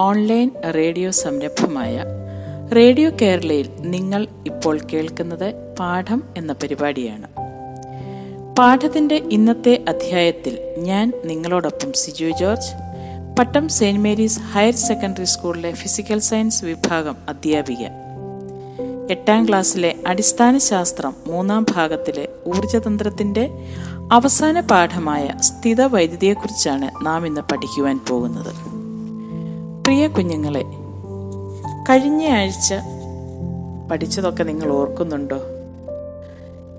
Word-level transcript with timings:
Online 0.00 0.50
radio 0.74 1.10
സംരംഭമായ 1.10 2.04
radio 2.76 3.10
കേരളയിൽ 3.22 3.68
നിങ്ങൾ 3.78 4.26
ഇപ്പോൾ 4.46 4.80
കേൾക്കുന്നത് 4.92 5.76
പാഠം 5.78 6.22
എന്ന 6.36 6.52
പരിപാടിയാണ്. 6.52 7.26
പാഠത്തിന്റെ 8.58 9.14
ഇന്നത്തെ 9.14 9.84
അധ്യായത്തിൽ 9.88 10.58
ഞാൻ 10.78 11.12
നിങ്ങളോടൊപ്പം 11.24 11.92
Siju 11.92 12.30
George 12.40 12.72
Pattom 13.38 13.68
Saint 13.68 14.00
Mary's 14.00 14.40
higher 14.40 14.72
secondary 14.72 15.24
സ്കൂളിലെ 15.24 15.72
ഫിസിക്കൽ 15.72 16.18
സയൻസ് 16.18 16.64
വിഭാഗം 16.64 17.16
അധ്യാപിക 17.28 17.84
എട്ടാം 19.10 19.48
ക്ലാസ്സിലെ 19.48 19.94
അടിസ്ഥാന 20.06 20.58
ശാസ്ത്രം 20.58 21.14
മൂന്നാം 21.26 21.66
ഭാഗത്തിലെ 21.76 22.28
ഊർജതന്ത്രത്തിന്റെ 22.46 23.50
അവസാന 24.12 24.60
പാഠമായ 24.60 25.30
സ്ഥിത 25.40 25.82
വൈദ്യുതിയെക്കുറിച്ചാണ് 25.82 27.06
നാം 27.06 27.26
ഇന്ന് 27.26 27.40
പഠിക്കുവാൻ 27.40 28.00
പോകുന്നത്. 28.08 28.69
പ്രിയ 29.90 30.08
കുഞ്ഞുങ്ങളെ 30.08 30.62
കഴിഞ്ഞ 31.90 32.28
ആഴ്ച 32.28 32.74
പഠിച്ചതൊക്കെ 33.90 34.42
നിങ്ങൾ 34.42 34.70
ഓർക്കുന്നുണ്ടോ? 34.70 35.36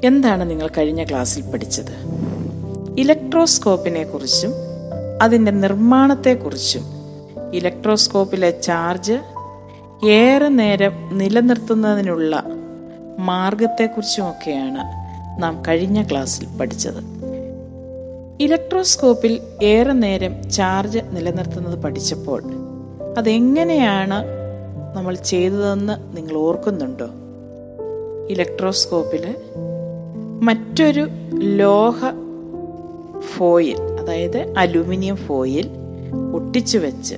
എന്താണ് 0.03 0.49
നിങ്ങൾ 0.49 0.69
കഴിഞ്ഞ 0.77 1.03
ക്ലാസ്സിൽ 1.03 1.51
പഠിച്ചത്? 1.51 1.91
ഇലക്ട്രോസ്കോപ്പിനെ 2.97 4.03
കുറിച്ചും 4.03 4.51
അതിന്റെ 5.21 5.51
നിർമ്മാണത്തെക്കുറിച്ചും 5.51 6.83
ഇലക്ട്രോസ്കോപ്പിലെ 7.53 8.51
ചാർജ് 8.51 9.19
ഏറെ 10.07 10.47
നേരം 10.47 11.17
നിലനിർത്തുന്നതിനുള്ള 11.17 12.43
മാർഗത്തെക്കുറിച്ചുമൊക്കെയാണ് 13.19 14.81
നാം 15.43 15.63
കഴിഞ്ഞ 15.67 16.03
ക്ലാസ്സിൽ 16.03 16.47
പഠിച്ചത്. 16.57 17.03
ഇലക്ട്രോസ്കോപ്പിൽ 18.41 19.41
ഏറെ 19.63 19.93
നേരം 19.93 20.51
ചാർജ് 20.51 20.99
നിലനിർത്തുന്നത് 21.11 21.83
പഠിച്ചപ്പോൾ 21.83 22.60
അതെങ്ങനെയാണ് 23.17 24.23
നമ്മൾ 24.95 25.15
ചെയ്തതെന്ന് 25.15 26.17
നിങ്ങൾ 26.17 26.33
ഓർക്കുന്നുണ്ടോ? 26.33 27.07
ഇലക്ട്രോസ്കോപ്പിൽ 28.29 29.35
മറ്റൊരു 30.41 31.07
ലോഹ 31.33 31.99
ഫോയിൽ 33.35 33.81
അതായത് 33.81 34.53
അലുമിനിയം 34.57 35.15
ഫോയിൽ 35.15 35.69
ഒട്ടിച്ചു 36.33 36.77
വെച്ച് 36.77 37.15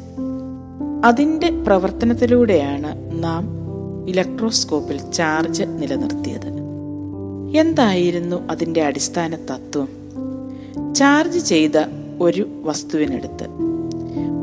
അതിന്റെ 1.06 1.50
പ്രവർത്തനത്തിലൂടെയാണ് 1.50 3.24
നാം 3.24 3.48
ഇലക്ട്രോസ്കോപ്പിൽ 4.10 5.12
ചാർജ് 5.12 5.64
നിലനിർത്തിയത്. 5.64 6.48
എന്തായിരുന്നു 7.58 8.48
അതിന്റെ 8.52 8.82
അടിസ്ഥാന 8.82 9.36
തത്വം? 9.36 9.90
ചാർജ് 10.96 11.40
ചെയ്ത 11.40 11.86
ഒരു 12.22 12.48
വസ്തുവിനടുത്ത് 12.64 13.48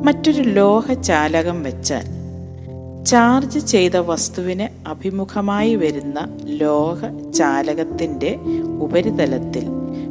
മറ്റൊരു 0.05 0.43
ലോഹചാലകം 0.43 1.63
വെച്ചാൽ 1.63 2.05
ചാർജ് 3.05 3.59
ചെയ്ത 3.59 3.97
വസ്തുവിന് 3.97 4.89
അഭിമുഖമായി 4.89 5.75
വരുന്ന 5.75 6.37
ലോഹ 6.45 7.31
ചാലകത്തിന്റെ 7.31 8.39
ഉപരിതലത്തിൽ 8.79 9.65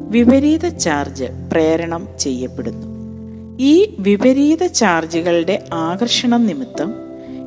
വിപരീത 0.09 0.67
ചാർജ് 0.67 1.25
പ്രേരണം 1.51 2.07
ചെയ്യപ്പെടുന്നു. 2.19 2.87
ഈ 3.59 3.95
വിപരീത 3.99 4.65
ചാർജുകളുടെ 4.65 5.65
ആകർഷണം 5.73 6.45
നിമിത്തം 6.45 6.93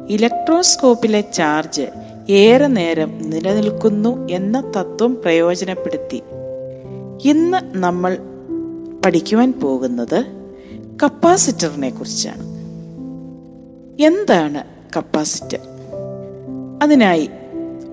ഇലക്ട്രോസ്കോപ്പിലെ 0.09 1.21
ചാർജ് 1.21 1.87
ഏറെ 2.33 2.67
നേരം 2.67 3.31
നിലനിൽക്കുന്നു 3.31 4.29
എന്ന 4.29 4.73
തത്വം 4.77 5.19
പ്രയോജനപ്പെടുത്തി. 5.23 6.23
ഇന്ന് 7.25 7.79
നമ്മൾ 7.79 8.19
പഠിക്കുവാൻ 9.05 9.53
പോകുന്നത് 9.63 10.42
കപ്പാസിറ്ററിനെ 11.03 11.91
കുറിച്ചാണ്. 11.91 12.43
എന്താണ് 14.03 14.65
കപ്പാസിറ്റർ? 14.97 15.59
അതിനായി 16.83 17.31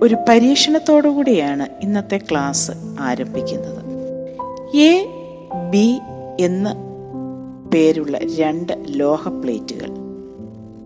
ഒരു 0.02 0.16
പരീക്ഷണത്തോടുകൂടിയാണ് 0.28 1.66
ഇന്നത്തെ 1.82 2.20
ക്ലാസ് 2.30 2.72
ആരംഭിക്കുന്നത്. 3.00 3.84
എ 4.76 5.06
ബി 5.70 5.98
എന്ന് 6.40 6.70
പേരുള്ള 7.70 8.18
രണ്ട് 8.38 8.72
ലോഹ 8.86 9.28
പ്ലേറ്റുകൾ. 9.28 9.88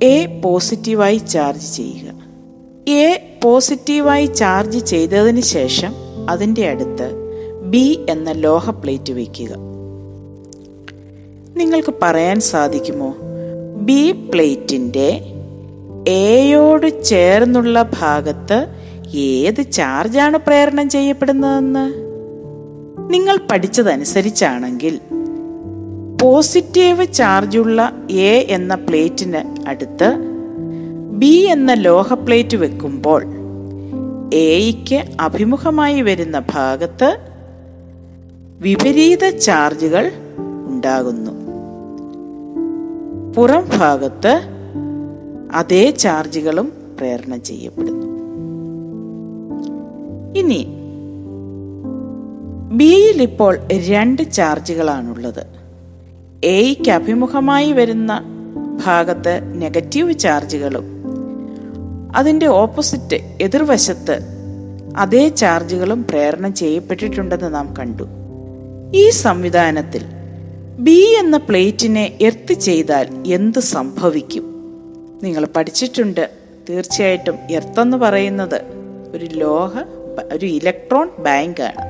എ 0.02 0.40
പോസിറ്റീവായി 0.40 1.16
ചാർജ് 1.16 1.76
ചെയ്യുക. 1.76 2.14
എ 2.90 3.38
പോസിറ്റീവായി 3.42 4.26
ചാർജ് 4.26 4.86
ചെയ്തതിന് 4.86 5.40
ശേഷം 5.40 5.94
അതിന്റെ 6.30 6.68
അടുത്ത് 6.68 7.12
ബി 7.62 8.06
എന്ന 8.10 8.32
ലോഹ 8.32 8.70
പ്ലേറ്റ് 8.70 9.12
വയ്ക്കുക. 9.12 9.73
നിങ്ങൾക്ക് 11.56 11.94
പറയാൻ 12.02 12.40
സാധിക്കുമോ? 12.40 13.16
ബി 13.76 14.12
പ്ലേറ്റിന്റെ 14.12 15.20
എയോട് 16.08 17.04
ചേർന്നുള്ള 17.04 17.90
ഭാഗത്ത് 18.00 18.66
ഏത് 19.16 19.70
ചാർജാണ് 19.70 20.38
പ്രേരണം 20.38 20.88
ചെയ്യപ്പെടുന്നതെന്ന്? 20.88 21.84
നിങ്ങൾ 23.12 23.38
പഠിച്ചതനുസരിച്ചാണെങ്കിൽ 23.50 25.00
പോസിറ്റീവ് 26.22 27.12
ചാർജുള്ള 27.12 27.92
എ 28.10 28.46
എന്ന 28.48 28.74
പ്ലേറ്റിന് 28.74 29.68
അടുത്ത് 29.68 30.16
ബി 31.12 31.46
എന്ന 31.50 31.72
ലോഹ 31.72 32.14
പ്ലേറ്റ് 32.14 32.56
വെക്കുമ്പോൾ 32.56 33.24
എയ്ക്ക് 34.34 35.02
അഭിമുഖമായി 35.20 36.00
വരുന്ന 36.00 36.38
ഭാഗത്ത് 36.38 37.18
വിപരീത 38.60 39.28
ചാർജുകൾ 39.28 40.12
ഉണ്ടാകുന്നു. 40.66 41.33
പുറം 43.36 43.68
ഭാഗത്ത് 43.78 44.40
അതേ 45.54 45.90
ചാർജുകളും 45.90 46.72
പ്രേരണം 46.98 47.42
ചെയ്യപ്പെടുന്നു. 47.42 48.06
ഇനി 50.38 50.66
ബിയിൽ 52.72 53.22
ഇപ്പോൾ 53.22 53.58
രണ്ട് 53.72 54.32
ചാർജുകളാണുള്ളത്. 54.32 55.46
എയ്ക്ക് 56.44 56.90
അഭിമുഖമായി 56.90 57.72
വരുന്ന 57.72 58.22
ഭാഗത്ത് 58.86 59.62
നെഗറ്റീവ് 59.62 60.18
ചാർജുകളും 60.18 60.84
അതിന്റെ 62.16 62.46
ഓപ്പോസിറ്റ് 62.46 63.36
എതിർവശത്ത് 63.40 64.18
അതേ 64.96 65.28
ചാർജുകളും 65.28 66.04
പ്രേരണം 66.04 66.54
ചെയ്യപ്പെട്ടിട്ടുണ്ടെന്ന് 66.54 67.54
നാം 67.54 67.74
കണ്ടു. 67.78 68.04
ഈ 68.94 69.10
സംവിധാനത്തിൽ 69.10 70.13
ബി 70.78 71.16
എന്ന 71.18 71.36
പ്ലേറ്റിനെ 71.36 72.18
എർത്ത് 72.20 72.52
ചെയ്താൽ 72.52 73.08
എന്ത് 73.26 73.58
സംഭവിക്കും? 73.58 74.44
നിങ്ങൾ 75.22 75.48
പഠിച്ചിട്ടുണ്ട്. 75.56 76.30
തീർച്ചയായിട്ടും 76.70 77.34
എർത്ത് 77.50 77.80
എന്ന് 77.80 77.96
പറയുന്നത് 77.96 78.62
ഒരു 79.14 79.24
ലോഹ 79.24 79.78
ഒരു 80.32 80.46
ഇലക്ട്രോൺ 80.46 81.08
ബാങ്കാണ്. 81.18 81.80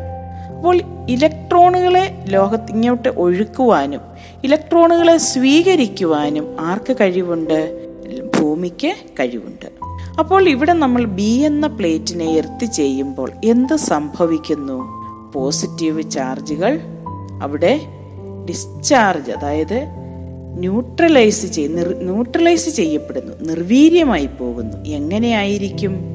അപ്പോൾ 0.56 0.80
ഇലക്ട്രോണുകളെ 1.10 2.24
ലോഹത്തിങ്ങോട്ട് 2.28 3.08
ഒഴുക്കുവാനും 3.08 4.00
ഇലക്ട്രോണുകളെ 4.44 5.16
സ്വീകരിക്കുവാനും 5.16 6.56
ആർക്ക് 6.60 6.96
കഴിവുണ്ട്? 7.00 7.90
ഭൂമിക്ക് 8.40 8.94
കഴിവുണ്ട്. 9.20 9.66
അപ്പോൾ 10.18 10.48
ഇവിടെ 10.48 10.72
നമ്മൾ 10.72 11.04
ബി 11.04 11.38
എന്ന 11.38 11.66
പ്ലേറ്റിനെ 11.66 12.24
എർത്ത് 12.24 12.64
ചെയ്യുമ്പോൾ 12.64 13.32
എന്ത് 13.44 13.76
സംഭവിക്കുന്നു? 13.76 15.04
പോസിറ്റീവ് 15.32 16.10
ചാർജുകൾ 16.10 16.80
അവിടെ 17.42 17.93
ഡിസ്ചാർജ് 18.48 19.30
അതായത് 19.30 19.86
ന്യൂട്രലൈസ് 20.58 21.46
ചെയ് 21.46 21.68
ന്യൂട്രലൈസ് 21.70 22.70
ചെയ്യപ്പെടുന്നു 22.70 23.32
നിർവീര്യമായി 23.42 24.26
പോകുന്നു. 24.26 24.76
എങ്ങനെയായിരിക്കും? 24.84 26.14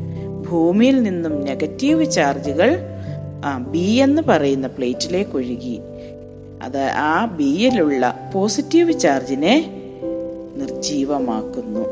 ഭൂമിയിൽ 0.49 1.03
നിന്നും 1.03 1.41
നെഗറ്റീവ് 1.41 2.11
ചാർജുകൾ 2.11 2.79
ആ 3.45 3.57
ബി 3.57 3.91
എന്ന് 3.91 4.21
പറയുന്ന 4.21 4.67
പ്ലേറ്റിലേക്ക് 4.67 5.31
ഒഴുകി. 5.31 5.79
അത് 6.63 6.77
ആ 6.77 7.25
ബിയിലുള്ള 7.25 8.31
പോസിറ്റീവ് 8.33 8.99
ചാർജിനെ 8.99 9.73
നിർജീവമാക്കുന്നു. 10.55 11.85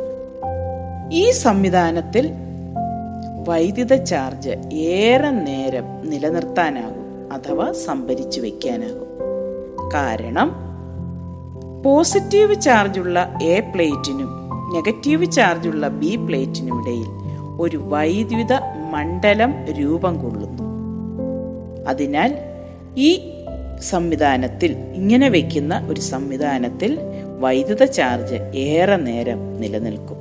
ഈ 1.12 1.32
സംവിധാനത്തിൽ 1.32 2.32
വൈദ്യുത 3.48 3.94
ചാർജ് 4.04 4.50
ഏറെ 4.74 5.30
നേരം 5.30 6.10
നിലനിർത്താനാകും 6.10 7.34
അഥവാ 7.34 7.72
സംഭരിച്ചു 7.86 8.42
വെക്കാനാകും. 8.42 9.07
കാരണം 9.94 10.52
പോസിറ്റീവ് 11.86 12.62
ചാർജുള്ള 12.62 13.38
എ 13.44 13.60
പ്ലേറ്റിനും 13.60 14.50
നെഗറ്റീവ് 14.74 15.32
ചാർജുള്ള 15.32 15.88
ബി 15.88 16.16
പ്ലേറ്റിനും 16.16 16.82
ഇടയിൽ 16.82 17.08
ഒരു 17.60 17.78
വൈദ്യുത 17.78 18.54
മണ്ഡലം 18.90 19.66
രൂപം 19.66 20.22
കൊള്ളുന്നു. 20.22 20.64
അതിനാൽ 21.88 22.36
ഈ 22.98 23.32
സംവിധാനത്തിൽ 23.82 24.72
ഇങ്ങനെ 24.72 25.30
വയ്ക്കുന്ന 25.30 25.88
ഒരു 25.90 26.02
സംവിധാനത്തിൽ 26.02 27.00
വൈദ്യുത 27.40 27.84
ചാർജ് 27.84 28.58
ഏറെ 28.58 28.96
നേരം 28.96 29.62
നിലനിൽക്കും. 29.62 30.18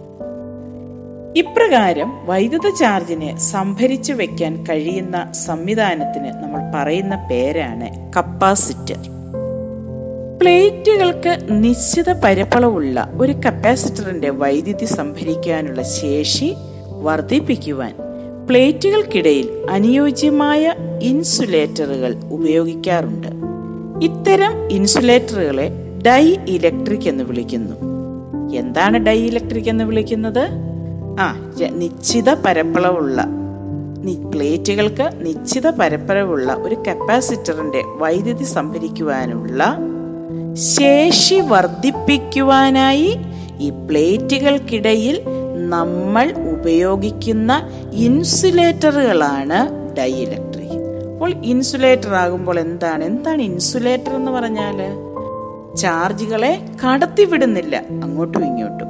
ഇപ്രകാരം 1.36 2.26
വൈദ്യുത 2.26 2.74
ചാർജിനെ 2.80 3.36
സംഭരിച്ചു 3.36 4.12
വയ്ക്കാൻ 4.12 4.66
കഴിയുന്ന 4.66 5.32
സംവിധാനത്തിന് 5.32 6.28
നമ്മൾ 6.28 6.72
പറയുന്ന 6.74 7.28
പേരാണ് 7.30 8.12
കപ്പാസിറ്റർ. 8.12 9.15
പ്ലേറ്റുകൾക്ക് 10.40 11.38
നിശ്ചിത 11.50 12.12
പരപ്പളവുള്ള 12.12 13.12
ഒരു 13.20 13.32
കപ്പാസിറ്ററിന്റെ 13.32 14.30
വൈദ്യുതി 14.30 14.84
സംഭരിക്കാനുള്ള 14.84 15.82
ശേഷി 15.82 16.54
വർദ്ധിപ്പിക്കുവാൻ 17.02 17.94
പ്ലേറ്റുകൾക്കിടയിൽ 18.46 19.66
അനുയോജ്യമായ 19.70 20.72
ഇൻസുലേറ്ററുകൾ 21.02 22.16
ഉപയോഗിക്കാറുണ്ട്. 22.30 23.28
ഇത്തരം 24.04 24.72
ഇൻസുലേറ്ററുകളെ 24.72 25.70
ഡൈ 26.06 26.36
ഇലക്ട്രിക് 26.48 27.08
എന്ന് 27.08 27.24
വിളിക്കുന്നു. 27.24 27.76
എന്താണ് 28.56 28.98
ഡൈ 28.98 29.18
ഇലക്ട്രിക് 29.18 29.68
എന്ന് 29.68 29.84
വിളിക്കുന്നത്? 29.84 30.48
ആ 31.20 31.52
നിശ്ചിത 31.72 32.34
പരപ്പളവുള്ള 32.34 33.26
പ്ലേറ്റുകൾക്ക് 34.34 35.10
നിശ്ചിത 35.20 35.70
പരപ്പളവുള്ള 35.70 36.54
ഒരു 36.54 36.74
കപ്പാസിറ്ററിന്റെ 36.74 37.82
വൈദ്യുതി 37.86 38.44
സംഭരിക്കുവാനുള്ള 38.44 39.78
ശേഷി 40.56 41.40
വർദ്ധിപ്പിക്കുവാനായി 41.40 43.16
ഈ 43.60 43.70
പ്ലേറ്റുകൾക്കിടയിൽ 43.70 45.22
നമ്മൾ 45.68 46.32
ഉപയോഗിക്കുന്ന 46.32 47.68
ഇൻസുലേറ്ററുകളാണ് 47.92 49.68
ഡൈ 49.98 50.12
ഇലക്ട്രിക് 50.12 50.66
അപ്പോൾ 51.12 51.32
ഇൻസുലേറ്റർ 51.32 52.14
ആകുമ്പോൾ 52.14 52.58
എന്താണ്? 52.58 53.04
എന്താണ് 53.04 53.42
ഇൻസുലേറ്റർ 53.42 54.14
എന്ന് 54.14 54.30
പറഞ്ഞാൽ? 54.30 54.76
ചാർജുകളെ 55.76 56.60
കടത്തിവിടുന്നില്ല 56.84 57.76
അങ്ങോട്ടും 57.76 58.44
ഇങ്ങോട്ടും. 58.44 58.86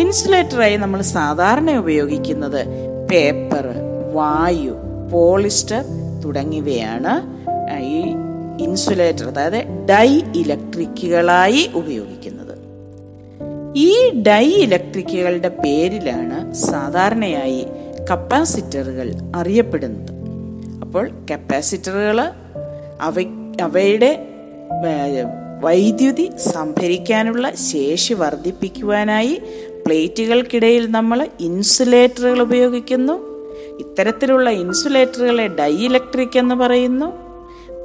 ഇൻസുലേറ്ററായി 0.00 0.76
നമ്മൾ 0.76 1.02
സാധാരണ 1.02 1.70
ഉപയോഗിക്കുന്നത് 1.70 2.66
പേപ്പർ 3.10 3.66
വായു 4.12 4.74
പോളിസ്റ്റർ 5.12 5.84
തുടങ്ങിയവയാണ്. 6.24 7.42
ഈ 7.82 8.14
ഇൻസുലേറ്റർ 8.60 9.28
അതായത് 9.28 9.66
ഡൈ 9.90 10.20
ഇലക്ട്രിക്കുകളായി 10.36 11.70
ഉപയോഗിക്കുന്നത്. 11.74 12.58
ഈ 13.76 14.10
ഡൈ 14.10 14.48
ഇലക്ട്രിക്കുകളുടെ 14.48 15.48
പേരിലാണ് 15.48 16.54
സാധാരണയായി 16.54 17.66
കപ്പാസിറ്ററുകൾ 18.10 19.12
അറിയപ്പെടുന്നത്. 19.36 20.12
അപ്പോൾ 20.82 21.10
കപ്പാസിറ്ററുകൾ 21.30 22.20
അവ 23.00 23.20
അവയുടെ 23.60 24.28
വൈദ്യുതി 25.60 26.30
സംഭരിക്കാനുള്ള 26.38 27.52
ശേഷി 27.54 28.14
വർദ്ധിപ്പിക്കുവാനായി 28.14 29.42
പ്ലേറ്റുകൾക്കിടയിൽ 29.86 30.90
നമ്മൾ 30.90 31.28
ഇൻസുലേറ്ററുകൾ 31.40 32.42
ഉപയോഗിക്കുന്നു. 32.42 33.12
ഇത്തരത്തിലുള്ള 33.78 34.50
ഇൻസുലേറ്ററുകളെ 34.50 35.48
ഡൈ 35.48 35.72
ഇലക്ട്രിക് 35.72 36.38
എന്ന് 36.38 36.54
പറയുന്നു. 36.54 37.21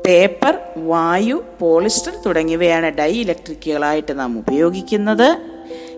പേപ്പർ 0.07 0.57
വായു 0.77 1.43
പോളിസ്റ്റർ 1.59 2.13
തുടങ്ങിയവയാണ് 2.25 2.85
ഡൈ 2.85 3.11
ഇലക്ട്രിക്കുകളായിട്ട് 3.11 4.19
നാം 4.19 4.39
ഉപയോഗിക്കുന്നത്. 4.39 5.37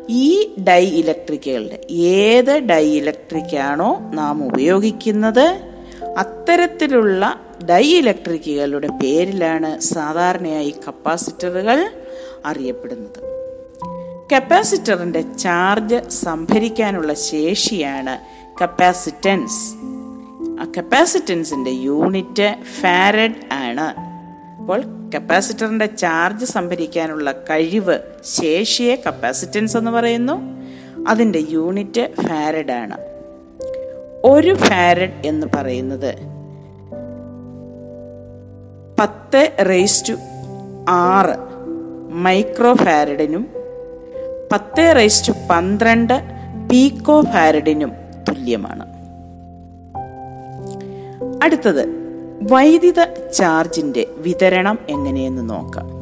ഈ 0.09 0.55
ഡൈ 0.67 0.85
ഇലക്ട്രിക്കുകളുടെ 0.85 1.81
ഏത് 1.91 2.57
ഡൈ 2.57 2.89
ഇലക്ട്രിക്കാണോ 2.89 4.11
നാം 4.13 4.45
ഉപയോഗിക്കുന്നത്? 4.45 5.61
അത്തരത്തിലുള്ള 6.17 7.39
ഡൈ 7.69 7.83
ഇലക്ട്രിക്കുകളുടെ 7.83 8.87
പേരിലാണ് 8.87 9.79
സാധാരണയായി 9.79 10.75
കപ്പാസിറ്ററുകൾ 10.87 11.89
അറിയപ്പെടുന്നത്. 12.45 13.39
കപ്പാസിറ്ററിന്റെ 14.33 15.21
ചാർജ് 15.21 16.09
സംഭരിക്കാനുള്ള 16.09 17.13
ശേഷിയാണ് 17.13 18.17
കപ്പാസിറ്റൻസ്. 18.61 19.78
ആ 20.59 20.71
കപ്പാസിറ്റൻസിന്റെ 20.77 21.71
യൂണിറ്റ് 21.71 22.55
ഫാരഡ് 22.81 23.53
ആണ്. 23.53 23.99
അപ്പോൾ 24.59 24.83
കപ്പാസിറ്ററിന്റെ 25.15 25.85
ചാർജ് 25.85 26.45
സംഭരിക്കാനുള്ള 26.45 27.31
കഴിവ് 27.31 27.99
ശേഷിയെ 28.23 28.95
കപ്പാസിറ്റൻസ് 29.05 29.77
എന്ന് 29.77 29.91
പറയുന്നു. 29.91 30.41
അതിന്റെ 31.07 31.39
യൂണിറ്റ് 31.49 32.13
ഫാരഡ് 32.27 32.71
ആണ്. 32.71 32.97
ഒരു 34.23 34.55
ഫാരഡ് 34.55 35.25
എന്ന് 35.25 35.47
പറയുന്നത് 35.55 36.15
പത്ത് 38.99 39.51
റേസ് 39.69 40.09
ടു 40.09 40.13
ആറ് 40.89 41.35
മൈക്രോ 42.11 42.73
ഫാരഡിനും 42.73 43.47
പത്ത് 44.51 44.93
റേസ് 44.95 45.27
ടു 45.27 45.31
പന്ത്രണ്ട് 45.49 46.13
പീക്കോ 46.71 47.21
ഫാരഡിനും 47.21 47.91
തുല്യമാണ്. 48.29 48.88
അടുത്തത് 51.43 51.85
വൈദ്യുത 52.51 53.29
ചാർജിന്റെ 53.33 54.07
വിതരണം 54.17 54.79
എങ്ങനെയെന്ന് 54.89 55.49
നോക്കാം. 55.49 55.99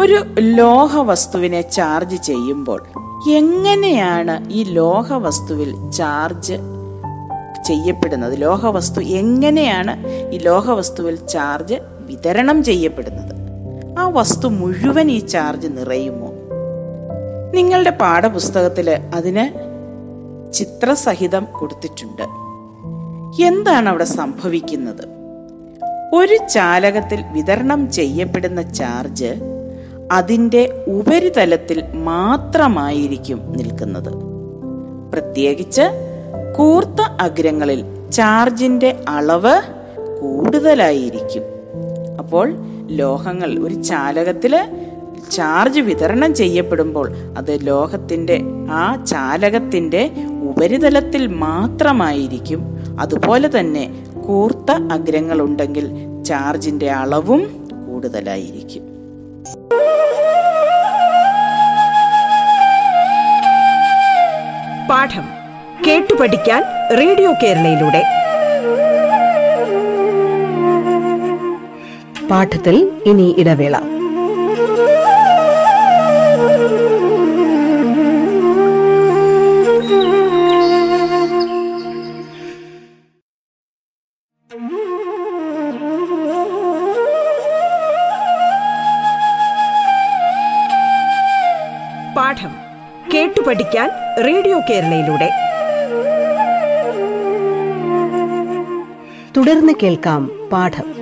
ഒരു 0.00 0.24
ലോഹ 0.38 0.96
വസ്തുവിനെ 0.96 1.60
ചാർജ് 1.60 2.16
ചെയ്യുമ്പോൾ 2.16 2.82
എങ്ങനെയാണ് 3.30 4.50
ഈ 4.50 4.62
ലോഹ 4.62 5.12
വസ്തുവിൽ 5.12 5.90
ചാർജ് 5.90 6.52
ചെയ്യപ്പെടുന്നത്? 7.64 8.42
ലോഹവസ്തു 8.42 9.00
എങ്ങനെയാണ് 9.00 10.06
ഈ 10.32 10.38
ലോഹവസ്തുവിൽ 10.38 11.26
ചാർജ് 11.26 11.74
വിതരണം 11.82 12.64
ചെയ്യപ്പെടുന്നത്? 12.64 13.34
ആ 13.98 14.08
വസ്തു 14.08 14.48
മുഴുവൻ 14.48 15.10
ഈ 15.10 15.18
ചാർജ് 15.18 15.68
നിറയുമോ? 15.68 16.28
നിങ്ങളുടെ 17.54 17.90
പാഠപുസ്തകത്തിൽ 17.90 18.90
അതിന് 18.90 19.66
ചിത്രസഹിതം 20.52 21.46
കൊടുത്തിട്ടുണ്ട്. 21.60 22.45
എന്താണ് 23.40 23.88
അവിടെ 23.88 24.04
സംഭവിക്കുന്നത്? 24.04 25.08
ഒരു 26.14 26.36
ചാലകത്തിൽ 26.36 27.24
വിതരണം 27.32 27.92
ചെയ്യപ്പെടുന്ന 27.92 28.62
ചാർജ് 28.62 29.34
അതിന്റെ 30.12 30.84
ഉപരിതലത്തിൽ 30.88 31.82
മാത്രമായിരിക്കും 31.94 33.52
നിൽക്കുന്നത്. 33.56 34.12
പ്രത്യേകിച്ച് 35.12 35.82
കൂർത്ത 36.56 37.02
അഗ്രങ്ങളിൽ 37.20 38.10
ചാർജിന്റെ 38.10 38.96
അളവ് 39.08 39.62
കൂടുതലായിരിക്കും. 40.20 41.42
അപ്പോൾ 42.18 42.54
ലോഹങ്ങൾ 42.86 43.58
ഒരു 43.58 43.82
ചാലകത്തിൽ 43.82 44.68
ചാർജ് 45.30 45.80
വിതരണം 45.80 46.34
ചെയ്യപ്പെടുമ്പോൾ 46.34 47.12
അത് 47.38 47.66
ലോഹത്തിന്റെ 47.66 48.40
ആ 48.70 49.04
ചാലകത്തിന്റെ 49.04 50.10
ഉപരിതലത്തിൽ 50.42 51.26
മാത്രമായിരിക്കും 51.26 52.75
അതുപോലെ 53.00 53.58
തന്നെ 53.58 53.88
കൂർത്ത 54.26 54.72
അഗ്രങ്ങൾ 54.92 55.40
ഉണ്ടെങ്കിൽ 55.40 55.86
ചാർജിന്റെ 56.24 56.90
അളവും 56.90 57.70
കൂടുതലായിരിക്കും. 57.88 58.82
പാഠം 64.90 65.26
കേട്ടു 65.86 66.14
പഠിക്കാൻ 66.14 66.62
റേഡിയോ 66.98 67.32
കേരളയിലൂടെ. 67.42 68.02
പാഠത്തിൽ 72.30 72.92
ഇനി 73.06 73.34
ഇടവേള. 73.38 73.95
കേരളയിലൂടെ. 94.70 95.30
തുടർന്ന് 99.36 99.72
കേൾക്കാം 99.82 100.48
പാഠം. 100.52 100.96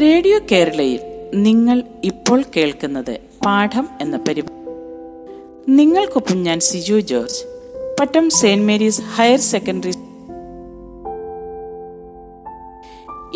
റേഡിയോ 0.00 0.38
കേരളയിൽ 0.52 1.00
നിങ്ങൾ 1.34 1.82
ഇപ്പോൾ 2.04 2.44
കേൾക്കുന്നത് 2.56 3.18
പാഠം 3.46 3.88
എന്ന 4.00 4.16
പരിപാടി. 4.16 4.60
നിങ്ങൾക്കൊപ്പം 5.72 6.42
ഞാൻ 6.42 6.60
Siju 6.60 7.00
George. 7.00 7.44
Pattom 8.00 8.30
Saint 8.30 8.66
Mary's 8.66 9.00
higher 9.00 9.38
secondary 9.38 9.92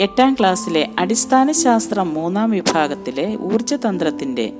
എട്ടാം 0.00 0.36
ക്ലാസ്സിലെ 0.40 0.88
അടിസ്ഥാന 0.98 1.52
ശാസ്ത്രം 1.52 2.14
മൂന്നാം 2.14 2.50
വിഭാഗത്തിലെ 2.50 3.36
ഊർജതന്ത്രത്തിന്റെ 3.36 4.52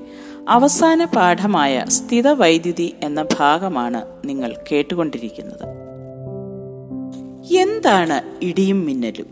അവസാന 0.49 1.05
പാഠമായ 1.05 1.85
സ്ഥിതവൈദ്യുതി 1.87 2.95
എന്ന 3.03 3.25
ഭാഗമാണ് 3.39 4.01
നിങ്ങൾ 4.25 4.55
കേട്ടുകൊണ്ടിരിക്കുന്നത്. 4.71 5.65
എന്താണ് 7.57 8.45
ഇടിയും 8.45 8.85
മിന്നലും? 8.85 9.25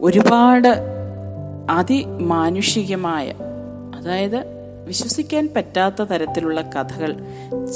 ഒരുപാട് 0.00 0.76
അതിമാനുഷികമായ 1.70 3.32
അതായത് 3.94 4.44
വിശ്വസിക്കാൻ 4.86 5.48
പറ്റാത്ത 5.56 6.02
തരത്തിലുള്ള 6.02 6.60
കഥകൾ 6.60 7.16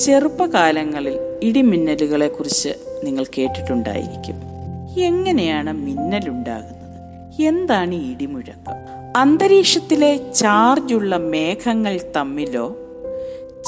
ചെറുപ്പകാലങ്ങളിൽ 0.06 1.18
ഇടിമിന്നലുകളെ 1.42 2.28
കുറിച്ച് 2.28 2.68
നിങ്ങൾ 3.04 3.24
കേട്ടിട്ടുണ്ടായിരിക്കും. 3.38 4.36
എങ്ങനെയാണ് 5.00 5.72
മിന്നലുണ്ടാകുന്നത്? 5.72 6.79
എന്താണ് 7.42 7.94
ഈ 7.94 8.12
ഇടിമുഴക്കം? 8.12 8.74
അന്തരീക്ഷത്തിലെ 9.16 10.32
ചാർജുള്ള 10.32 11.16
മേഘങ്ങൾ 11.16 12.00
തമ്മിലോ 12.16 12.76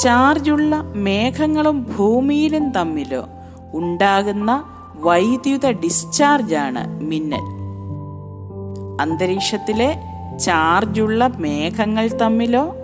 ചാർജുള്ള 0.02 0.92
മേഘങ്ങളും 0.94 1.94
ഭൂമിയിലും 1.98 2.70
തമ്മിലോ 2.70 3.28
ഉണ്ടാകുന്ന 3.74 4.64
വൈദ്യുത 4.94 5.70
ഡിസ്ചാർജാണ് 5.70 7.00
മിന്നൽ. 7.02 7.62
അന്തരീക്ഷത്തിലെ 9.00 9.96
ചാർജുള്ള 10.38 11.26
മേഘങ്ങൾ 11.26 12.08
തമ്മിലോ 12.08 12.76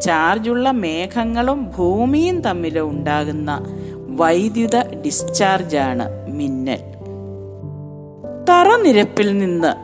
ചാർജുള്ള 0.00 0.70
മേഘങ്ങളും 0.70 1.70
ഭൂമിയും 1.78 2.40
തമ്മിലോ 2.40 2.82
ഉണ്ടാകുന്ന 2.82 3.60
വൈദ്യുത 4.08 4.88
ഡിസ്ചാർജാണ് 5.04 6.32
മിന്നൽ. 6.32 6.80
തറനിരപ്പിൽ 8.50 9.38
നിന്ന് 9.38 9.83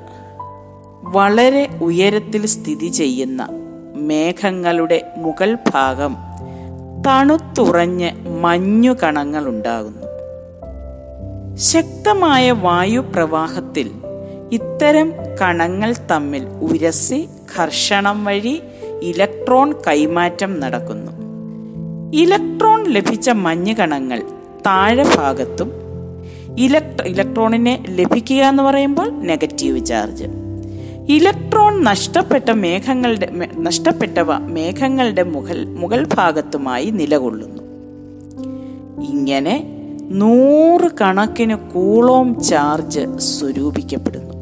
വളരെ 1.12 1.68
ഉയരത്തിൽ 1.82 2.46
സ്ഥിതി 2.46 2.86
ചെയ്യുന്ന 2.86 3.48
മേഘങ്ങളുടെ 3.94 5.12
മുകൾ 5.16 5.56
ഭാഗം 5.72 6.16
തണുത്തുറഞ്ഞ് 7.06 8.10
മഞ്ഞുകണങ്ങൾ 8.40 9.48
ഉണ്ടാകുന്നു. 9.48 10.06
ശക്തമായ 11.56 12.50
വായുപ്രവാഹത്തിൽ 12.50 13.90
ഇത്തരം 14.52 15.12
കണങ്ങൾ 15.40 15.94
തമ്മിൽ 16.10 16.46
ഉരസി 16.46 17.28
ഘർഷണം 17.58 18.24
വഴി 18.24 18.62
ഇലക്ട്രോൺ 19.02 19.74
കൈമാറ്റം 19.86 20.60
നടക്കുന്നു. 20.60 21.12
ഇലക്ട്രോൺ 22.16 22.84
ലഭിച്ച 22.84 23.30
മഞ്ഞുകണങ്ങൾ 23.30 24.22
താഴെ 24.66 25.04
ഭാഗത്തും 25.16 25.72
ഇലക്ട്ര 26.58 27.04
ഇലക്ട്രോണിനെ 27.04 27.84
ലഭിക്കുക 27.88 28.36
എന്ന് 28.36 28.62
പറയുമ്പോൾ 28.62 29.10
നെഗറ്റീവ് 29.10 29.84
ചാർജ്. 29.84 30.39
ഇലക്ട്രോൺ 31.09 31.85
നഷ്ടപ്പെട്ട 31.85 32.50
മേഘങ്ങളുടെ 32.50 33.28
നഷ്ടപ്പെട്ടവ 33.59 34.38
മേഘങ്ങളുടെ 34.38 35.23
മുകൾ 35.23 35.66
മുകൾ 35.69 36.09
ഭാഗത്തുമായി 36.14 36.90
നിലകൊള്ളുന്നു. 36.90 37.62
ഇങ്ങനെ 39.02 39.76
നൂറ് 40.11 40.90
കണക്കിന് 41.00 41.54
കൂളോം 41.54 42.42
ചാർജ് 42.42 43.00
സ്വരൂപിക്കപ്പെടുന്നു. 43.19 44.35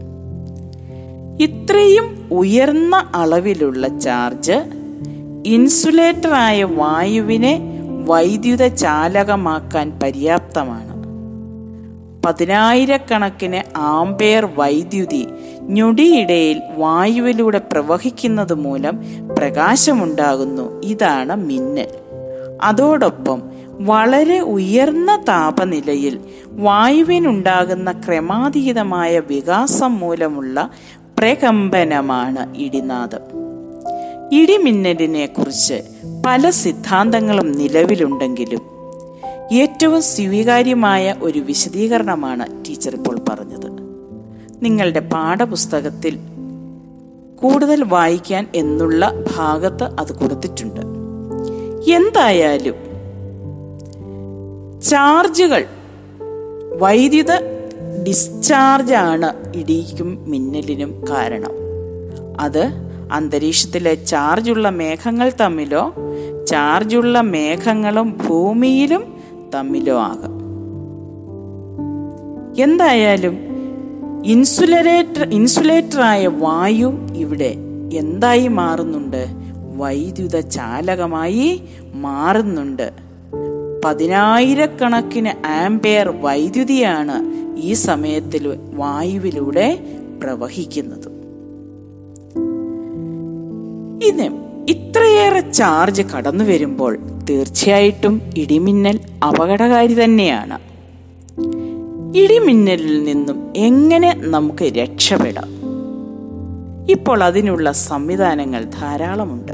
ഇത്രയും 1.40 2.28
ഉയർന്ന 2.32 3.10
അളവിലുള്ള 3.14 3.88
ചാർജ് 3.88 4.62
ഇൻസുലേറ്ററായ 5.46 6.64
വായുവിനെ 6.64 7.60
വൈദ്യുത 8.04 8.66
ചാലകമാക്കാൻ 8.66 9.98
പര്യാപ്തമാണ്. 10.02 10.87
പതിനായിരക്കണക്കിന് 12.24 13.78
ആംപെയർ 13.78 14.48
വൈദ്യുതി 14.56 15.26
ഞൊടിയിടയിൽ 15.60 16.62
വായുവിലൂടെ 16.76 17.58
പ്രവഹിക്കുന്നത് 17.58 18.54
മൂലം 18.54 18.98
പ്രകാശമുണ്ടാകുന്നു. 19.38 20.82
ഇതാണ് 20.84 21.36
മിന്നൽ 21.36 21.88
അതോടൊപ്പം 22.62 23.42
വളരെ 23.66 24.40
ഉയർന്ന 24.40 25.24
താപനിലയിൽ 25.28 26.20
വായുവിനുണ്ടാകുന്ന 26.46 27.92
ക്രമാതീതമായ 27.92 29.18
വികാസം 29.18 29.98
മൂലമുള്ള 29.98 30.70
പ്രകമ്പനമാണ് 31.18 32.56
ഇടിനാദം. 32.56 33.20
ഇടിമിന്നലിനെ 34.32 35.26
കുറിച്ച് 35.26 35.82
പല 36.26 36.50
സിദ്ധാന്തങ്ങളും 36.50 37.52
നിലവിലുണ്ടെങ്കിലും 37.52 38.60
ഏറ്റവും 39.52 40.02
സ്വീകാര്യമായ 40.02 41.14
ഒരു 41.22 41.38
വിശദീകരണമാണ് 41.38 42.64
ടീച്ചർ 42.64 42.94
ഇപ്പോൾ 42.94 43.20
പറഞ്ഞത്. 43.28 43.70
നിങ്ങളുടെ 44.62 45.00
പാഠപുസ്തകത്തിൽ 45.00 46.18
കൂടുതൽ 47.36 47.84
വായിക്കാൻ 47.84 48.46
എന്നുള്ള 48.54 49.24
ഭാഗത്ത് 49.36 49.84
അത് 49.84 50.18
കൊടുത്തിട്ടുണ്ട്. 50.18 50.80
എന്തായാലും 51.90 52.74
ചാർജുകൾ 54.80 55.64
വൈദ്യുത 56.78 57.38
ഡിസ്ചാർജാണ് 58.06 59.56
ഇടിക്കും 59.56 60.24
മിന്നലിനും 60.26 61.04
കാരണം. 61.10 61.50
അത് 62.40 62.72
അന്തരീക്ഷത്തിലെ 63.12 63.94
ചാർജുള്ള 63.94 64.70
മേഘങ്ങൾ 64.70 65.32
തമ്മിലോ 65.40 65.94
ചാർജുള്ള 66.48 67.20
മേഘങ്ങളും 67.20 68.18
ഭൂമിയിലും 68.26 69.17
തമ്മിലോ 69.54 69.98
ആകാം. 70.00 70.38
എന്തായാലും 72.62 73.38
ഇൻസുലറേറ്റർ 74.24 75.28
ഇൻസുലേറ്ററായ 75.28 76.26
വായു 76.26 76.92
ഇവിടെ 77.16 77.56
എന്തായി 77.92 78.48
മാറുന്നുണ്ട്? 78.48 79.26
വൈദ്യുത 79.76 80.40
ചാലകമായി 80.40 81.62
മാറുന്നുണ്ട്. 81.94 82.92
പതിനായിരക്കണക്കിന് 83.84 85.46
ആംപെയർ 85.46 86.08
വൈദ്യുതിയാണ് 86.08 87.16
ഈ 87.58 87.72
സമയത്തിൽ 87.72 88.58
വായുവിലൂടെ 88.74 89.80
പ്രവഹിക്കുന്നത്. 90.22 91.18
ഇത് 94.04 94.47
ഇത്രയേറെ 94.68 95.40
ചാർജ് 95.40 96.02
കടന്നു 96.02 96.44
വരുമ്പോൾ 96.44 96.98
തീർച്ചയായിട്ടും 97.30 98.22
ഇടിമിന്നൽ 98.36 99.00
അപകടകാരി 99.28 100.04
തന്നെയാണ്. 100.04 100.58
ഇടിമിന്നലിൽ 102.16 103.04
നിന്നും 103.04 103.52
എങ്ങനെ 103.56 104.14
നമുക്ക് 104.16 104.62
രക്ഷപ്പെടാം? 104.62 105.48
ഇപ്പോൾ 106.90 107.24
അതിനുള്ള 107.24 107.72
സംവിധാനങ്ങൾ 107.72 108.64
ധാരാളമുണ്ട്. 108.64 109.52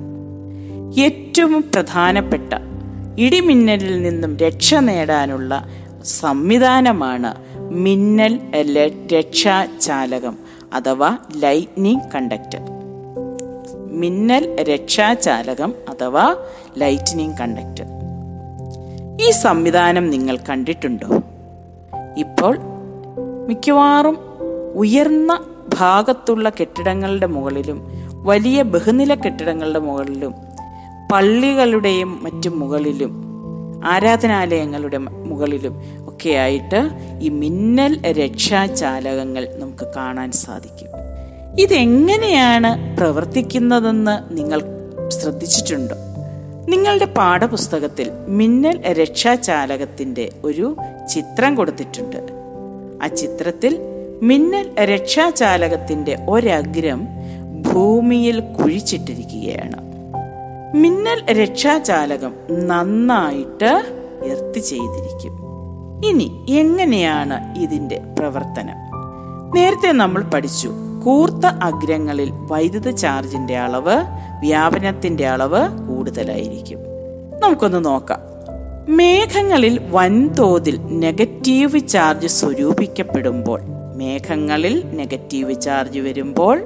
ഏറ്റവും 1.00 1.64
പ്രധാനപ്പെട്ട 1.75 2.52
ഇടിമിന്നലിൽ 3.18 4.02
നിന്നും 4.02 4.37
രക്ഷ 4.37 4.75
നേടാനുള്ള 4.75 5.68
സംവിധാനമാണ് 6.04 7.35
മിന്നൽ 7.56 8.40
രക്ഷാചാലകം 9.14 10.37
അഥവാ 10.75 11.18
ലൈറ്റ്നിങ് 11.37 12.00
കണ്ടക്ടർ 12.14 12.74
മിന്നൽ 13.95 14.63
രക്ഷാചാലകം 14.63 15.75
അഥവാ 15.89 16.37
ലൈറ്റനിങ് 16.79 17.39
കണ്ടക്ടർ 17.41 17.87
ഈ 19.21 19.31
സംവിധാനം 19.31 20.11
നിങ്ങൾ 20.11 20.37
കണ്ടിട്ടുണ്ടോ? 20.37 21.09
ഇപ്പോൾ 22.19 22.59
മിക്കവാറും 23.47 24.19
ഉയർന്ന 24.75 25.33
ഭാഗത്തുള്ള 25.79 26.49
കെട്ടിടങ്ങളുടെ 26.61 27.27
മുകളിലും 27.27 27.79
വലിയ 28.23 28.63
ബഹുനില 28.63 29.15
കെട്ടിടങ്ങളുടെ 29.15 29.79
മുകളിലും 29.79 30.35
പള്ളികളുടെയും 31.13 32.25
മറ്റു 32.25 32.49
മുകളിലും 32.49 33.13
ആരാധനാലയങ്ങളുടെ 33.85 34.99
മുകളിലും 34.99 35.75
ഒക്കെയായിട്ട് 36.07 36.81
ഈ 37.23 37.29
മിന്നൽ 37.29 38.13
രക്ഷാചാലകങ്ങൾ 38.13 39.49
നമുക്ക് 39.59 39.87
കാണാൻ 39.97 40.33
സാധിക്കും. 40.33 40.94
ഇതെങ്ങനെയാണ് 41.59 42.97
പ്രവർത്തിക്കുന്നതെന്ന് 42.97 44.39
നിങ്ങൾ 44.39 44.63
ശ്രദ്ധിച്ചിട്ടുണ്ടോ? 45.09 45.95
നിങ്ങളുടെ 46.69 47.05
പാഠപുസ്തകത്തിൽ 47.05 48.11
മിന്നൽ 48.29 48.93
രക്ഷാചാലകത്തിന്റെ 48.93 50.33
ഒരു 50.45 50.77
ചിത്രം 51.15 51.55
കൊടുത്തിട്ടുണ്ട്. 51.55 52.17
ആ 53.03 53.07
ചിത്രത്തിൽ 53.07 53.79
മിന്നൽ 54.23 54.85
രക്ഷാചാലകത്തിന്റെ 54.85 56.19
ഒരഗ്രം 56.29 57.09
ഭൂമിയിൽ 57.73 58.41
കുഴിച്ചിട്ടിരിക്കുകയാണ്. 58.41 59.77
മിന്നൽ 60.77 61.33
രക്ഷാചാലകം 61.33 62.35
നന്നായിട്ട് 62.51 63.85
എർത്ത് 64.25 64.59
ചെയ്തിരിക്കും. 64.59 65.45
ഇനി 66.05 66.45
എങ്ങനെയാണ് 66.49 67.59
ഇതിന്റെ 67.59 68.01
പ്രവർത്തനം? 68.19 68.85
നേരത്തെ 69.55 69.93
നമ്മൾ 69.93 70.23
പഠിച്ചു 70.23 70.73
കൂർത്ത 71.05 71.47
അഗ്രങ്ങളിൽ 71.47 72.33
വൈദ്യുത 72.35 72.91
ചാർജിന്റെ 72.91 73.59
അളവ് 73.59 73.97
വ്യാപനത്തിന്റെ 74.41 75.27
അളവ് 75.27 75.89
കൂടുതലായിരിക്കും. 75.89 76.79
നമുക്കൊന്ന് 77.41 77.85
നോക്കാം. 77.85 78.21
മേഘങ്ങളിൽ 78.89 79.81
വൻതോതിൽ 79.91 80.81
നെഗറ്റീവ് 80.83 81.89
ചാർജ് 81.89 82.27
സ്വരൂപിക്കപ്പെടുമ്പോൾ 82.27 83.61
മേഘങ്ങളിൽ 83.97 84.83
നെഗറ്റീവ് 84.87 85.61
ചാർജ് 85.61 85.99
വരുമ്പോൾ 85.99 86.63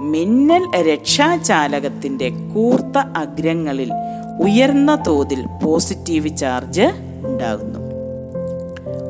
മിന്നൽ 0.00 0.92
രക്ഷാചാലകത്തിന്റെ 0.92 2.28
കൂർത്ത 2.54 2.98
അഗ്രങ്ങളിൽ 2.98 3.92
ഉയർന്ന 4.40 5.02
തോതിൽ 5.06 5.46
പോസിറ്റീവ് 5.64 6.36
ചാർജ് 6.36 6.90
ഉണ്ടാകുന്നു. 7.26 7.78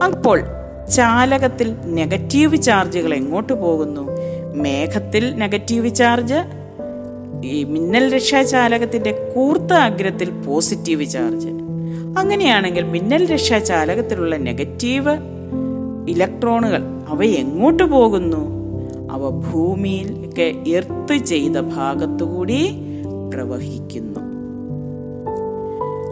അപ്പോൾ 0.05 0.45
ചാലകത്തിൽ 0.95 1.77
നെഗറ്റീവ് 1.85 2.63
ചാർജുകൾ 2.63 3.15
എങ്ങോട്ട് 3.15 3.53
പോകുന്നു? 3.53 4.12
മേഘത്തിൽ 4.55 5.35
നെഗറ്റീവ് 5.37 5.95
ചാർജ് 5.95 6.35
ഈ 7.45 7.65
മിന്നൽ 7.65 8.15
രക്ഷാചാലകത്തിന്റെ 8.15 9.33
കൂർത്ത 9.35 9.73
അഗ്രത്തിൽ 9.73 10.31
പോസിറ്റീവ് 10.31 11.07
ചാർജ് 11.07 11.49
അങ്ങനെയാണെങ്കിൽ 12.19 12.83
മിന്നൽ 12.83 13.27
രക്ഷാചാലകത്തിലുള്ള 13.27 14.37
നെഗറ്റീവ് 14.37 15.17
ഇലക്ട്രോണുകൾ 16.09 16.83
അവ 17.09 17.25
എങ്ങോട്ട് 17.25 17.83
പോകുന്നു? 17.83 18.63
അവ 19.13 19.31
ഭൂമിയിൽ 19.31 20.27
ഒക്കെ 20.29 20.71
എർത്ത് 20.71 21.17
ചെയ്ത 21.17 21.57
ഭാഗത്തുകൂടി 21.61 22.77
പ്രവഹിക്കുന്നു. 23.35 24.21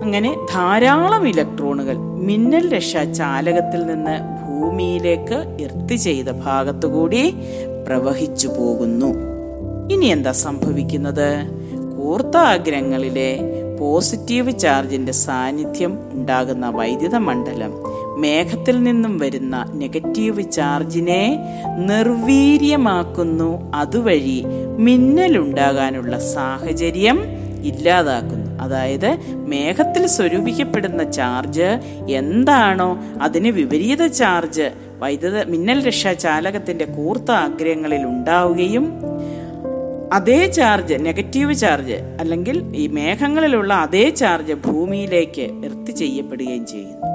അങ്ങനെ 0.02 0.37
ധാരാളം 0.54 1.28
ഇലക്ട്രോണുകൾ 1.28 1.94
മിന്നൽ 1.99 2.68
രക്ഷാ 2.68 3.04
ചാലകത്തിൽ 3.04 3.87
നിന്ന് 3.87 4.40
ഭൂമിയിലേക്ക് 4.44 5.56
എർത്ത് 5.61 5.94
ചെയ്ത 5.94 6.26
ഭാഗത്തുകൂടി 6.30 7.35
പ്രവഹിച്ചു 7.90 8.49
പോകുന്നു. 8.49 9.14
ഇനി 9.92 10.06
എന്താ 10.06 10.32
സംഭവിക്കുന്നത്? 10.32 11.44
കൂർത്ത 11.97 12.37
ആഗ്രഹങ്ങളിലെ 12.37 13.40
പോസിറ്റീവ് 13.80 14.59
ചാർജിന്റെ 14.59 15.12
സാന്നിധ്യം 15.12 15.99
ഉണ്ടാകുന്ന 16.12 16.70
വൈദ്യുത 16.70 17.16
മണ്ഡലം 17.16 17.73
മേഘത്തിൽ 18.20 18.82
നിന്നും 18.82 19.18
വരുന്ന 19.18 19.73
നെഗറ്റീവ് 19.75 20.50
ചാർജിനെ 20.52 21.38
നിർവീര്യമാക്കുന്നു. 21.78 23.73
അതുവഴി 23.75 24.44
മിന്നലുണ്ടാകാനുള്ള 24.78 26.18
സാഹചര്യം 26.18 27.18
ഇല്ലാതാക്കുന്നു. 27.64 28.50
അതായത് 28.61 29.18
മേഘത്തിൽ 29.35 30.06
സ്വരൂപിക്കപ്പെടുന്ന 30.06 31.11
ചാർജ് 31.11 31.80
എന്താണോ 32.11 32.99
അതിന് 33.23 33.49
വിപരീത 33.49 34.06
ചാർജ് 34.06 34.70
വൈദ്യുത 35.00 35.45
മിന്നൽ 35.45 35.87
രക്ഷാ 35.87 36.12
ചാലകത്തിന്റെ 36.12 36.85
കൂർത്ത 36.85 37.30
ആഗ്രഹങ്ങളിൽ 37.30 38.04
ഉണ്ടാവുകയും 38.04 38.92
അതേ 40.12 40.47
ചാർജ് 40.47 40.95
നെഗറ്റീവ് 41.00 41.54
ചാർജ് 41.54 42.16
അല്ലെങ്കിൽ 42.21 42.76
ഈ 42.76 42.87
മേഘങ്ങളിലുള്ള 42.87 43.75
അതേ 43.75 44.11
ചാർജ് 44.11 44.52
ഭൂമിയിലേക്ക് 44.52 45.42
എർത്ത് 45.42 45.90
ചെയ്യപ്പെടുകയും 45.90 46.66
ചെയ്യുന്നു. 46.66 47.07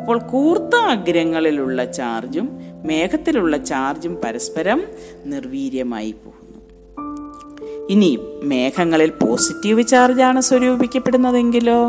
അപ്പോൾ 0.00 0.18
കൂർത്ത 0.18 0.76
അഗ്രങ്ങളിലുള്ള 0.76 1.84
ചാർജും 1.84 2.60
മേഘത്തിലുള്ള 2.84 3.56
ചാർജും 3.56 4.18
പരസ്പരം 4.24 4.82
നിർവീര്യമായി 5.26 6.10
പോകുന്നു. 6.10 6.60
ഇനി 7.90 8.18
മേഘങ്ങളിൽ 8.42 9.10
പോസിറ്റീവ് 9.10 9.86
ചാർജാണ് 9.86 10.40
സ്വരൂപിക്കപ്പെടുന്നതെങ്കിലോ? 10.40 11.80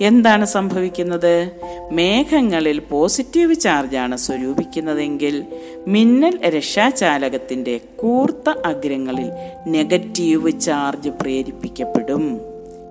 എന്താണ് 0.00 0.44
സംഭവിക്കുന്നത്? 0.44 1.50
മേഘങ്ങളിൽ 1.92 2.78
പോസിറ്റീവ് 2.78 3.54
ചാർജാണ് 3.54 4.16
സ്വരൂപിക്കുന്നതെങ്കിൽ 4.16 5.44
മിന്നൽ 5.88 6.38
രക്ഷാചാലകത്തിന്റെ 6.48 7.80
കൂർത്ത 7.96 8.50
അഗ്രങ്ങളിൽ 8.64 9.30
നെഗറ്റീവ് 9.66 10.60
ചാർജ് 10.60 11.08
പ്രേരിപ്പിക്കപ്പെടും. 11.08 12.40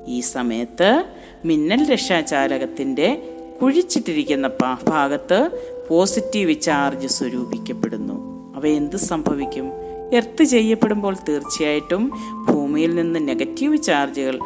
ഈ 0.07 0.19
സമയത്ത് 0.19 1.03
മിന്നൽ 1.45 1.91
രക്ഷാചാലകത്തിന്റെ 1.91 3.22
കുഴിച്ചിട്ടിരിക്കുന്ന 3.62 4.50
ഭാഗത്ത് 4.88 5.50
പോസിറ്റീവ് 5.89 6.62
ചാർജ് 6.62 7.07
സ്വരൂപിക്കപ്പെടുന്നു. 7.07 8.33
അവ 8.55 8.67
എന്ത് 8.67 8.98
സംഭവിക്കും? 8.98 9.72
എർത്ത് 10.13 10.43
ചെയ്യപ്പെടുമ്പോൾ 10.43 11.15
തീർച്ചയായിട്ടും 11.29 12.12
ഭൂമിയിൽ 12.50 12.95
നിന്ന് 12.95 13.27
നെഗറ്റീവ് 13.27 13.81
ചാർജുകൾ 13.81 14.39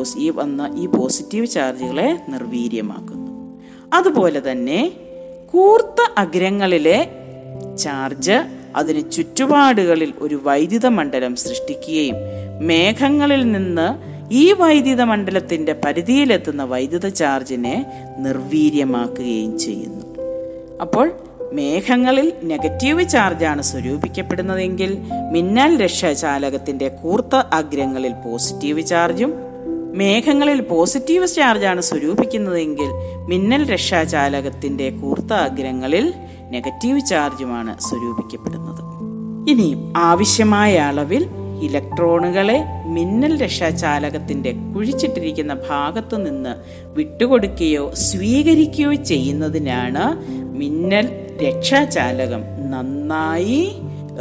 പോസ്- 0.00 0.18
ഈ 0.18 0.30
വന്ന 0.30 0.70
ഈ 0.76 0.86
പോസിറ്റീവ് 0.86 1.46
ചാർജുകളെ 1.46 2.20
നിർവീര്യമാക്കുന്നു. 2.28 3.30
അതുപോലെ 3.92 4.50
തന്നെ 4.50 4.92
കൂർത്ത 5.52 6.12
അഗ്രങ്ങളിലെ 6.18 7.08
ചാർജ് 7.78 8.44
അതിന് 8.76 9.10
ചുറ്റുപാടുകളിൽ 9.10 10.12
ഒരു 10.18 10.40
വൈദ്യുത 10.44 10.86
മണ്ഡലം 10.86 11.36
സൃഷ്ടിക്കുകയും 11.36 12.16
മേഘങ്ങളിൽ 12.60 13.52
നിന്ന് 13.52 13.98
ഈ 14.32 14.52
വൈദ്യുത 14.52 15.02
മണ്ഡലത്തിന്റെ 15.02 15.76
പരിധിയിലെത്തുന്ന 15.84 16.64
വൈദ്യുത 16.64 17.08
ചാർജിനെ 17.08 17.86
നിർവീര്യമാക്കുകയും 18.18 19.58
ചെയ്യുന്നു. 19.58 20.06
അപ്പോൾ 20.80 21.12
മേഘങ്ങളിൽ 21.52 22.32
നെഗറ്റീവ് 22.42 23.08
ചാർജാണ് 23.08 23.62
സ്വരൂപിക്കപ്പെടുന്നതെങ്കിൽ 23.62 24.98
മിന്നൽ 25.32 25.84
രക്ഷാചാലകത്തിന്റെ 25.84 26.88
കൂർത്ത 26.88 27.36
അഗ്രങ്ങളിൽ 27.36 28.12
പോസിറ്റീവ് 28.12 28.86
ചാർജും 28.86 29.49
മേഘങ്ങളിൽ 29.94 30.60
പോസിറ്റീവ് 30.60 31.26
ചാർജാണ് 31.26 31.80
സ്വരൂപിക്കുന്നതെങ്കിൽ 31.80 32.86
മിന്നൽ 33.28 33.72
രക്ഷാചാലകത്തിന്റെ 33.72 34.90
കൂർത്ത 34.90 35.32
അഗ്രങ്ങളിൽ 35.32 36.14
നെഗറ്റീവ് 36.50 37.00
ചാർജുമാണ് 37.00 37.80
സ്വരൂപിക്കപ്പെടുന്നത്. 37.80 38.90
ഇനി 39.50 39.92
ആവശ്യമായ 39.96 40.76
അളവിൽ 40.76 41.26
ഇലക്ട്രോണുകളെ 41.62 42.64
മിന്നൽ 42.86 43.42
രക്ഷാചാലകത്തിന്റെ 43.42 44.54
കുഴിച്ചിട്ടിരിക്കുന്ന 44.74 45.54
ഭാഗത്തു 45.54 46.16
നിന്ന് 46.16 46.54
വിട്ടുകൊടുക്കുകയോ 46.84 47.90
സ്വീകരിക്കുകയോ 47.94 48.94
ചെയ്യുന്നതിനാണ് 48.94 50.26
മിന്നൽ 50.58 51.08
രക്ഷാചാലകം 51.48 52.70
നന്നായി 52.70 53.72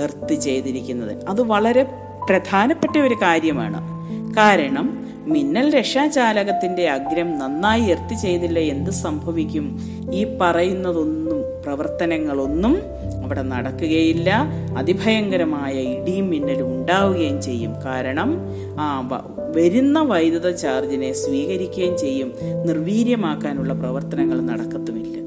എർത്ത് 0.04 0.34
ചെയ്തിരിക്കുന്നത്. 0.34 1.26
അത് 1.30 1.42
വളരെ 1.42 1.84
പ്രധാനപ്പെട്ട 2.30 2.98
ഒരു 2.98 3.14
കാര്യമാണ്. 3.14 4.00
കാരണം 4.38 5.09
മിന്നൽ 5.30 5.78
രക്ഷാചാലകത്തിന്റെ 5.78 6.90
അഗ്രം 6.90 7.40
നന്നായി 7.40 7.82
എർത്ത് 7.82 8.14
ചെയ്തില്ല 8.14 8.60
എന്ത് 8.60 8.92
സംഭവിക്കും? 8.92 9.80
ഈ 10.14 10.38
പറയുന്നതൊന്നും 10.42 11.44
പ്രവർത്തനങ്ങളൊന്നും 11.64 12.78
അവിടെ 13.24 13.42
നടക്കുകയില്ല. 13.42 14.34
അതിഭയങ്കരമായ 14.78 15.74
ഇടിയും 15.74 16.30
മിന്നലും 16.30 16.68
ഉണ്ടാവുകയും 16.68 17.42
ചെയ്യും. 17.42 17.74
കാരണം 17.86 18.38
ആ 18.80 19.10
വരുന്ന 19.56 20.02
വൈദ്യുത 20.02 20.52
ചാർജിനെ 20.52 21.14
സ്വീകരിക്കുകയും 21.14 21.98
ചെയ്യും. 21.98 22.34
നിർവീര്യമാക്കാനുള്ള 22.66 23.74
പ്രവർത്തനങ്ങൾ 23.74 24.42
നടക്കത്തുമില്ല. 24.42 25.20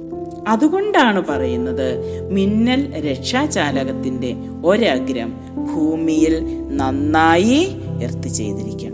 അതുകൊണ്ടാണ് 0.48 1.26
പറയുന്നത് 1.28 1.88
മിന്നൽ 2.32 3.10
രക്ഷാചാലകത്തിന്റെ 3.10 4.36
ഒരഗ്രം 4.64 5.32
ഭൂമിയിൽ 5.74 6.44
നന്നായി 6.76 7.68
എർത്ത് 8.02 8.28
ചെയ്തിരിക്കണം. 8.28 8.91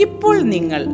ഇപ്പോൾ 0.00 0.42
നിങ്ങൾ 0.42 0.86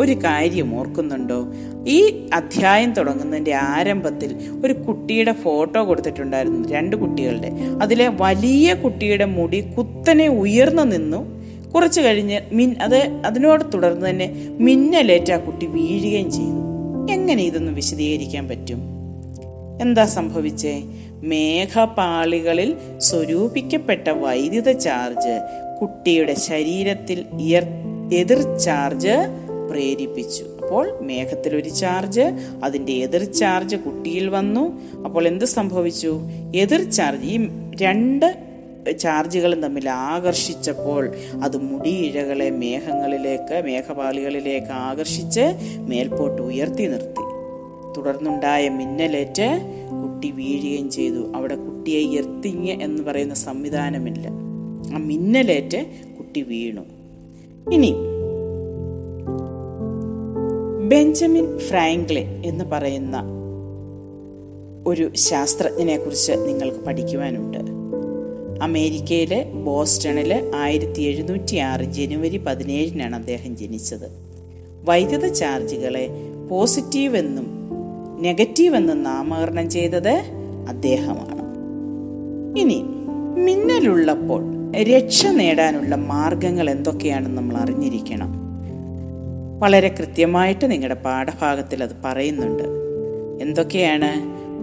ഒരു 0.00 0.12
കാര്യം 0.12 0.78
ഓർക്കുന്നുണ്ടോ? 0.78 1.46
ഈ 1.86 2.26
അധ്യായം 2.34 2.92
തുടങ്ങുന്നതിന്റെ 2.92 3.54
ആരംഭത്തിൽ 3.54 4.36
ഒരു 4.64 4.72
കുട്ടിയുടെ 4.72 5.32
ഫോട്ടോ 5.32 5.84
കൊടുത്തിട്ടുണ്ടായിരുന്നു 5.84 6.68
രണ്ട് 6.68 6.96
കുട്ടികളുടെ. 6.96 7.50
അതിലെ 7.82 8.08
വലിയ 8.08 8.74
കുട്ടിയുടെ 8.74 9.24
മുടി 9.24 9.60
കുത്തനെ 9.60 10.28
ഉയർന്നു 10.28 10.82
നിന്നു. 10.82 11.40
കുറച്ച് 11.74 12.00
കഴിഞ്ഞ് 12.00 12.40
മിൻ 12.52 12.76
അത് 12.82 12.96
അതിനോട് 12.96 13.64
തുടർന്ന് 13.74 14.10
തന്നെ 14.10 14.48
മിന്നലേറ്റ് 14.60 15.32
ആ 15.32 15.36
കുട്ടി 15.36 15.66
വീഴുകയും 15.66 16.30
ചെയ്തു. 16.30 16.60
എങ്ങനെ 17.12 17.42
ഇതൊന്ന് 17.42 17.72
വിശദീകരിക്കാൻ 17.72 18.48
പറ്റും? 18.48 18.80
എന്താ 19.80 20.04
സംഭവിച്ചേ? 20.04 20.82
മേഘപാളികളിൽ 21.22 22.76
സ്വരൂപിക്കപ്പെട്ട 22.98 24.08
വൈദ്യുത 24.08 24.70
ചാർജ് 24.70 25.40
കുട്ടിയുടെ 25.82 26.34
ശരീരത്തിൽ 26.34 27.26
എതിർ 28.12 28.58
ചാർജ് 28.58 29.14
പ്രേരിപ്പിച്ചു. 29.70 30.44
അപ്പോൾ 30.62 30.98
മേഘത്തിൽ 31.00 31.56
ഒരു 31.56 31.68
ചാർജ് 31.68 32.20
അതിന്റെ 32.64 32.92
എതിർ 32.92 33.24
ചാർജ് 33.24 33.76
കുട്ടിയിൽ 33.76 34.28
വന്നു. 34.28 34.80
അപ്പോൾ 35.04 35.26
എന്ത് 35.28 35.44
സംഭവിച്ചു? 35.44 36.20
എതിർ 36.54 36.90
ചാർജ് 36.90 37.24
ഈ 37.24 37.48
രണ്ട് 37.82 38.50
ചാർജുകളും 38.98 39.62
തമ്മിൽ 39.62 39.88
ആകർഷിച്ചപ്പോൾ 39.90 41.12
അത് 41.42 41.56
മുടിയിഴകളെ 41.56 42.50
മേഘങ്ങളിലേക്ക് 42.50 43.62
മേഘപാളികളിലേക്ക് 43.64 44.72
ആകർഷിച്ച് 44.72 45.44
മേൽപോട്ട് 45.78 46.42
ഉയർത്തി 46.42 46.86
നിർത്തി. 46.86 47.24
തുടർന്നുണ്ടായ 47.96 48.68
മിന്നലേറ്റ് 48.68 49.48
കുട്ടി 50.02 50.30
വീഴുകയും 50.30 50.90
ചെയ്തു. 50.90 51.32
അവിടെ 51.34 51.54
കുട്ടിയെ 51.54 52.18
എർത്തിങ് 52.18 52.68
എന്ന് 52.68 53.02
പറയുന്ന 53.02 53.34
സംവിധാനമില്ല. 53.34 54.49
ആ 54.92 54.98
മിന്നലേറ്റ് 54.98 55.86
കുട്ടി 56.18 56.42
വീണു. 56.42 56.80
ഇനി 57.72 57.94
ബെഞ്ചമിൻ 60.88 61.58
ഫ്രാങ്ക്ലിൻ 61.58 62.42
എന്ന് 62.44 62.64
പറയുന്ന 62.64 63.16
ഒരു 64.86 65.14
ശാസ്ത്രജ്ഞനെ 65.14 65.98
കുറിച്ച് 65.98 66.32
നിങ്ങൾക്ക് 66.32 66.78
പഠിക്കുവാനുണ്ട്. 66.78 67.58
അമേരിക്കയിലെ 68.62 69.52
ബോസ്റ്റണിൽ 69.52 70.50
ആയിരത്തി 70.54 71.00
എഴുന്നൂറ്റി 71.00 71.56
ആറ് 71.56 71.80
ജനുവരി 71.80 72.36
പതിനേഴിനാണ് 72.36 73.16
അദ്ദേഹം 73.16 73.56
ജനിച്ചത്. 73.56 74.10
വൈദ്യുത 74.84 75.26
ചാർജുകളെ 75.26 76.08
പോസിറ്റീവ് 76.50 77.16
എന്നും 77.16 77.46
നെഗറ്റീവ് 78.20 78.76
എന്നും 78.76 79.02
നാമകരണം 79.02 79.70
ചെയ്തത് 79.70 80.22
അദ്ദേഹമാണ്. 80.68 81.40
ഇനി 82.58 82.82
മിന്നലുള്ളപ്പോൾ 83.40 84.42
രക്ഷ 84.76 85.26
നേടാനുള്ള 85.26 85.94
മാർഗങ്ങൾ 85.94 86.70
എന്തൊക്കെയാണെന്ന് 86.70 87.36
നമ്മൾ 87.36 87.56
അറിഞ്ഞിരിക്കണം. 87.56 88.34
വളരെ 89.60 89.94
കൃത്യമായിട്ട് 89.98 90.70
നിങ്ങളുടെ 90.70 90.94
പാഠഭാഗത്തിൽ 90.94 91.82
അത് 91.82 91.90
പറയുന്നുണ്ട്. 92.04 92.62
എന്തൊക്കെയാണ്? 93.42 94.10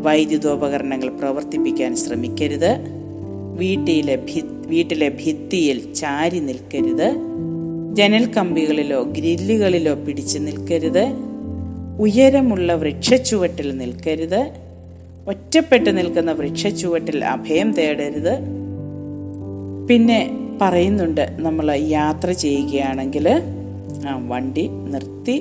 വൈദ്യുതോപകരണങ്ങൾ 0.03 1.09
പ്രവർത്തിപ്പിക്കാൻ 1.09 1.95
ശ്രമിക്കരുത്. 1.95 2.77
വീട്ടിലെ 3.55 4.15
ഭി 4.15 4.43
വീട്ടിലെ 4.45 5.09
ഭിത്തിയിൽ 5.09 5.93
ചാരി 5.93 6.39
നിൽക്കരുത്. 6.39 7.15
ജനൽ 7.93 8.33
കമ്പികളിലോ 8.33 9.03
ഗ്രില്ലുകളിലോ 9.03 9.93
പിടിച്ചു 9.93 10.39
നിൽക്കരുത്. 10.39 11.13
ഉയരമുള്ള 11.99 12.75
വൃക്ഷച്ചുവട്ടിൽ 12.75 13.77
നിൽക്കരുത്. 13.77 14.51
ഒറ്റപ്പെട്ട് 15.27 15.97
നിൽക്കുന്ന 15.97 16.31
വൃക്ഷച്ചുവട്ടിൽ 16.31 17.25
അഭയം 17.25 17.71
തേടരുത്. 17.71 18.56
പിന്നെ 19.89 20.19
പറയുന്നുണ്ട് 20.61 21.35
നമ്മൾ 21.39 21.67
യാത്ര 21.73 22.31
ചെയ്യുകയാണെങ്കിൽ 22.31 23.27
വണ്ടി 24.27 24.67
നിർത്തി 24.93 25.35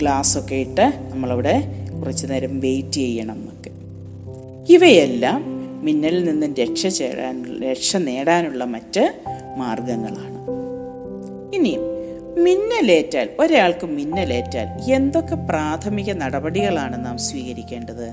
ഗ്ലാസ്സൊക്കെ 0.00 0.54
ഇട്ട് 0.54 0.86
നമ്മളവിടെ 1.10 1.54
കുറച്ച് 2.00 2.26
നേരം 2.30 2.60
വെയിറ്റ് 2.60 3.00
ചെയ്യണം 3.00 3.38
നമുക്ക് 3.40 3.70
ഇവയെല്ലാം 4.72 5.38
മിന്നലിൽ 5.82 6.24
നിന്നും 6.24 6.54
രക്ഷ 6.54 6.86
ചേരാൻ 6.86 7.36
രക്ഷ 7.62 7.96
നേടാനുള്ള 7.96 8.64
മറ്റ് 8.64 9.04
മാർഗങ്ങളാണ്. 9.56 10.28
ഇനിയും 11.54 11.82
മിന്നലേറ്റാൽ 12.42 13.28
ഒരാൾക്ക് 13.38 13.86
മിന്നലേറ്റാൽ 13.86 14.68
എന്തൊക്കെ 14.92 15.34
പ്രാഥമിക 15.34 16.12
നടപടികളാണ് 16.12 17.06
നാം 17.06 17.18
സ്വീകരിക്കേണ്ടത്? 17.18 18.08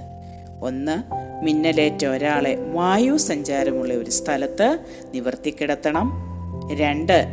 ഒന്ന് 0.62 0.96
മിന്നലേറ്റ 1.44 2.06
ഒരാളെ 2.06 2.56
വായു 2.56 3.18
സഞ്ചാരമുള്ള 3.18 3.94
ഒരു 3.94 4.10
സ്ഥലത്ത് 4.10 4.80
നിവർത്തിക്കിടത്തണം 5.14 6.12
രണ്ട് 6.74 7.28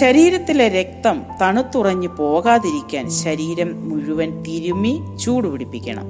ശരീരത്തിലെ 0.00 0.68
രക്തം 0.68 1.24
തണുത്തുറഞ്ഞു 1.42 2.08
പോകാതിരിക്കാൻ 2.18 3.10
ശരീരം 3.10 3.88
മുഴുവൻ 3.88 4.42
തിരുമ്മി 4.42 5.00
ചൂടുപിടിപ്പിക്കണം 5.20 6.06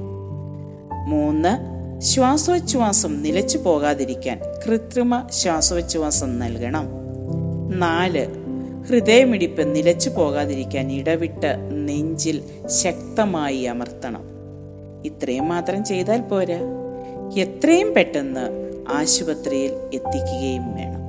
മൂന്ന് 1.06 1.72
ശ്വാസോച്ഛ്വാസം 2.00 3.22
നിലച്ചു 3.22 3.58
പോകാതിരിക്കാൻ 3.58 4.40
കൃത്രിമ 4.66 5.28
ശ്വാസോച്ഛ്വാസം 5.32 6.38
നൽകണം. 6.38 6.88
നാല് 7.78 8.26
ഹൃദയമിടിപ്പ് 8.88 9.76
നിലച്ചു 9.76 10.10
പോകാതിരിക്കാൻ 10.10 10.92
ഇടവിട്ട് 10.92 11.56
നെഞ്ചിൽ 11.70 12.42
ശക്തമായി 12.66 13.62
അമർത്തണം. 13.62 14.31
ഇത്രയും 15.04 15.48
മാത്രം 15.48 15.84
ചെയ്താൽ 15.84 16.20
പോരാ. 16.20 16.58
എത്രയും 17.38 17.94
പെട്ടെന്ന് 17.94 18.72
ആശുപത്രിയിൽ 18.88 19.70
എത്തിക്കുകയും 19.70 20.74
വേണം. 20.74 21.02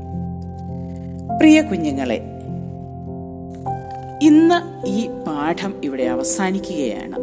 പ്രിയ 1.40 1.62
കുഞ്ഞുങ്ങളെ 1.62 2.22
ഇന്ന് 4.22 4.88
ഈ 4.88 5.08
പാഠം 5.08 5.74
ഇവിടെ 5.84 6.04
അവസാനിക്കുകയാണ്. 6.04 7.16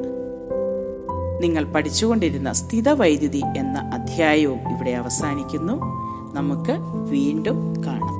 നിങ്ങൾ 1.42 1.64
പഠിച്ചുകൊണ്ടിരുന്ന 1.64 2.52
സ്ഥിതവൈദ്യുതി 2.52 3.42
എന്ന 3.56 3.78
അധ്യായവും 3.78 4.58
ഇവിടെ 4.70 4.90
അവസാനിക്കുന്നു. 4.90 5.72
നമുക്ക് 6.34 6.72
വീണ്ടും 7.10 7.84
കാണാം. 7.86 8.19